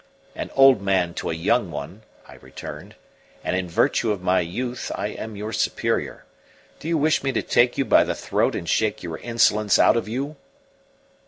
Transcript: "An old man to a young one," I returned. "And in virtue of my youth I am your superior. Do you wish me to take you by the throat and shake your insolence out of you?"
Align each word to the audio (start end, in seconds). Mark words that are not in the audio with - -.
"An 0.33 0.49
old 0.55 0.81
man 0.81 1.13
to 1.13 1.29
a 1.29 1.33
young 1.35 1.69
one," 1.69 2.01
I 2.25 2.37
returned. 2.37 2.95
"And 3.43 3.55
in 3.55 3.69
virtue 3.69 4.11
of 4.11 4.19
my 4.19 4.39
youth 4.39 4.91
I 4.95 5.09
am 5.09 5.35
your 5.35 5.53
superior. 5.53 6.25
Do 6.79 6.87
you 6.87 6.97
wish 6.97 7.21
me 7.23 7.31
to 7.33 7.43
take 7.43 7.77
you 7.77 7.85
by 7.85 8.03
the 8.03 8.15
throat 8.15 8.55
and 8.55 8.67
shake 8.67 9.03
your 9.03 9.19
insolence 9.19 9.77
out 9.77 9.95
of 9.95 10.07
you?" 10.09 10.37